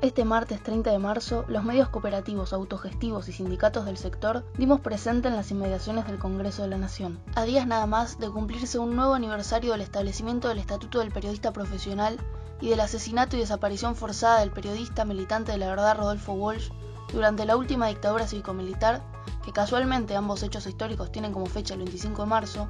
[0.00, 5.26] Este martes 30 de marzo, los medios cooperativos, autogestivos y sindicatos del sector dimos presente
[5.26, 7.18] en las inmediaciones del Congreso de la Nación.
[7.34, 11.52] A días nada más de cumplirse un nuevo aniversario del establecimiento del Estatuto del Periodista
[11.52, 12.16] Profesional
[12.60, 16.70] y del asesinato y desaparición forzada del periodista militante de la verdad Rodolfo Walsh
[17.12, 19.02] durante la última dictadura cívico-militar,
[19.44, 22.68] que casualmente ambos hechos históricos tienen como fecha el 25 de marzo,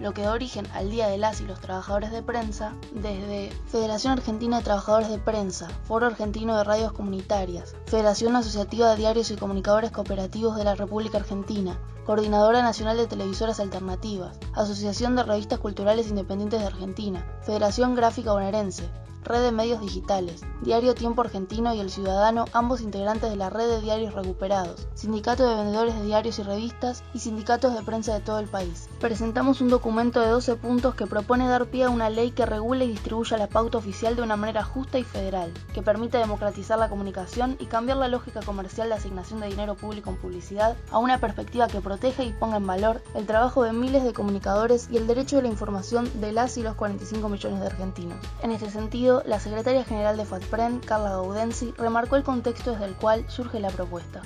[0.00, 4.12] lo que da origen al Día de las y los Trabajadores de Prensa, desde Federación
[4.12, 9.36] Argentina de Trabajadores de Prensa, Foro Argentino de Radios Comunitarias, Federación Asociativa de Diarios y
[9.36, 16.08] Comunicadores Cooperativos de la República Argentina, Coordinadora Nacional de Televisoras Alternativas, Asociación de Revistas Culturales
[16.08, 18.88] Independientes de Argentina, Federación Gráfica Bonaerense,
[19.24, 23.68] Red de Medios Digitales, Diario Tiempo Argentino y El Ciudadano, ambos integrantes de la Red
[23.68, 28.20] de Diarios Recuperados, Sindicato de Vendedores de Diarios y Revistas y Sindicatos de Prensa de
[28.20, 28.88] todo el país.
[29.00, 32.84] Presentamos un documento de 12 puntos que propone dar pie a una ley que regule
[32.84, 36.88] y distribuya la pauta oficial de una manera justa y federal, que permita democratizar la
[36.88, 41.18] comunicación y cambiar la lógica comercial de asignación de dinero público en publicidad a una
[41.18, 45.06] perspectiva que proteja y ponga en valor el trabajo de miles de comunicadores y el
[45.06, 48.18] derecho de la información de las y los 45 millones de argentinos.
[48.42, 52.94] En este sentido, la secretaria general de FATPREN, Carla Gaudenzi, remarcó el contexto desde el
[52.94, 54.22] cual surge la propuesta.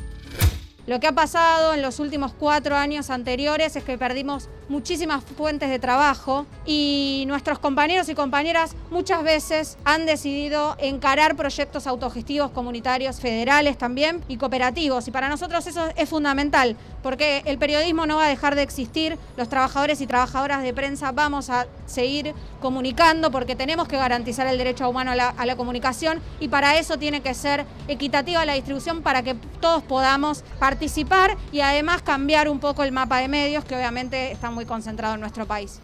[0.85, 5.71] Lo que ha pasado en los últimos cuatro años anteriores es que perdimos muchísimas fuentes
[5.71, 13.21] de trabajo y nuestros compañeros y compañeras muchas veces han decidido encarar proyectos autogestivos comunitarios
[13.21, 15.07] federales también y cooperativos.
[15.07, 19.19] Y para nosotros eso es fundamental porque el periodismo no va a dejar de existir,
[19.37, 24.59] los trabajadores y trabajadoras de prensa vamos a seguir comunicando porque tenemos que garantizar el
[24.59, 29.23] derecho humano a la, comunicación y para eso tiene que ser equitativa la distribución para
[29.23, 34.33] que todos podamos participar y además cambiar un poco el mapa de medios que obviamente
[34.33, 35.83] está muy concentrado en nuestro país.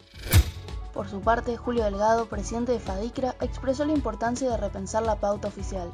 [0.95, 5.49] Por su parte, Julio Delgado, presidente de FADICRA, expresó la importancia de repensar la pauta
[5.49, 5.93] oficial.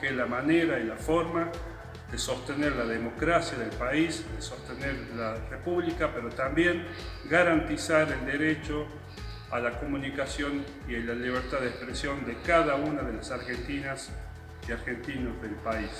[0.00, 1.52] Que la manera y la forma
[2.10, 6.88] de sostener la democracia del país, de sostener la república, pero también
[7.26, 8.86] garantizar el derecho
[9.52, 14.10] a la comunicación y a la libertad de expresión de cada una de las argentinas
[14.68, 15.90] y argentinos del país.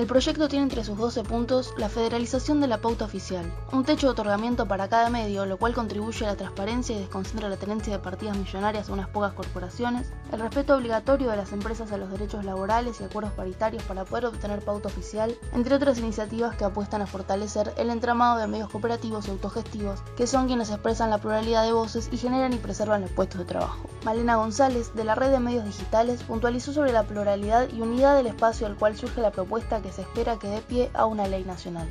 [0.00, 4.06] El proyecto tiene entre sus 12 puntos la federalización de la pauta oficial, un techo
[4.06, 7.92] de otorgamiento para cada medio, lo cual contribuye a la transparencia y desconcentra la tenencia
[7.92, 12.10] de partidas millonarias a unas pocas corporaciones, el respeto obligatorio de las empresas a los
[12.10, 17.02] derechos laborales y acuerdos paritarios para poder obtener pauta oficial, entre otras iniciativas que apuestan
[17.02, 21.62] a fortalecer el entramado de medios cooperativos y autogestivos, que son quienes expresan la pluralidad
[21.66, 23.86] de voces y generan y preservan los puestos de trabajo.
[24.06, 28.28] Malena González, de la Red de Medios Digitales, puntualizó sobre la pluralidad y unidad del
[28.28, 31.44] espacio al cual surge la propuesta que se espera que dé pie a una ley
[31.44, 31.88] nacional.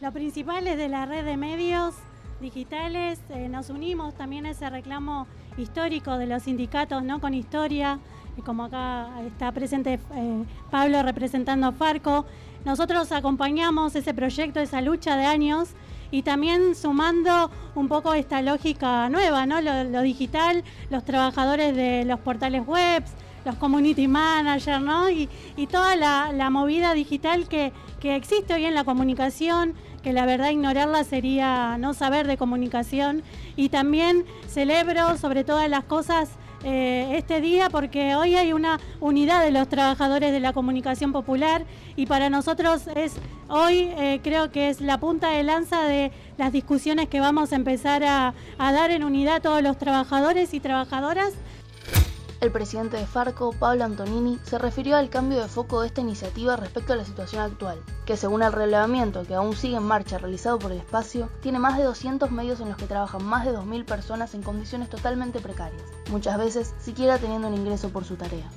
[0.00, 1.94] Lo principal es de la red de medios
[2.40, 7.20] digitales, eh, nos unimos también a ese reclamo histórico de los sindicatos, ¿no?
[7.20, 8.00] Con historia,
[8.36, 12.26] y como acá está presente eh, Pablo representando a Farco,
[12.64, 15.70] nosotros acompañamos ese proyecto, esa lucha de años
[16.10, 19.60] y también sumando un poco esta lógica nueva, ¿no?
[19.60, 23.02] Lo, digital, los trabajadores de los portales web,
[23.44, 25.10] los community managers, ¿no?
[25.10, 25.28] Y,
[25.70, 31.04] toda la, movida digital que, que, existe hoy en la comunicación, que la verdad ignorarla
[31.04, 33.22] sería no saber de comunicación.
[33.56, 36.30] Y también celebro sobre todas las cosas
[36.64, 41.64] eh, este día porque hoy hay una unidad de los trabajadores de la comunicación popular
[41.96, 43.16] y para nosotros es
[43.48, 47.56] hoy eh, creo que es la punta de lanza de las discusiones que vamos a
[47.56, 51.32] empezar a, a dar en unidad todos los trabajadores y trabajadoras
[52.42, 56.56] el presidente de Farco, Pablo Antonini, se refirió al cambio de foco de esta iniciativa
[56.56, 60.58] respecto a la situación actual, que según el relevamiento que aún sigue en marcha realizado
[60.58, 63.84] por el espacio, tiene más de 200 medios en los que trabajan más de 2.000
[63.84, 68.50] personas en condiciones totalmente precarias, muchas veces siquiera teniendo un ingreso por su tarea.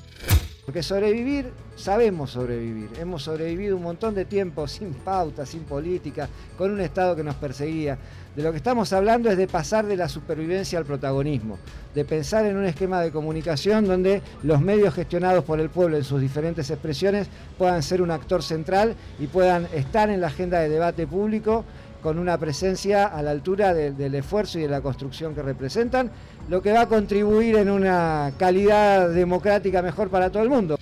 [0.65, 2.89] Porque sobrevivir, sabemos sobrevivir.
[2.99, 6.27] Hemos sobrevivido un montón de tiempo sin pauta, sin política,
[6.57, 7.99] con un Estado que nos perseguía.
[8.35, 11.59] De lo que estamos hablando es de pasar de la supervivencia al protagonismo,
[11.93, 16.03] de pensar en un esquema de comunicación donde los medios gestionados por el pueblo en
[16.03, 17.27] sus diferentes expresiones
[17.59, 21.63] puedan ser un actor central y puedan estar en la agenda de debate público
[22.05, 26.11] con una presencia a la altura del esfuerzo y de la construcción que representan,
[26.47, 30.77] lo que va a contribuir en una calidad democrática mejor para todo el mundo.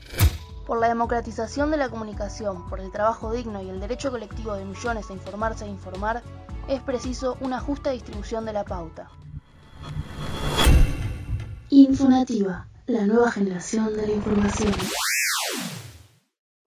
[0.68, 4.66] Por la democratización de la comunicación, por el trabajo digno y el derecho colectivo de
[4.66, 6.24] millones a informarse e informar,
[6.68, 9.08] es preciso una justa distribución de la pauta.
[11.70, 14.74] Infonativa, la nueva generación de la información.